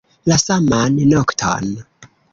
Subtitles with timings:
[0.29, 1.69] La saman nokton.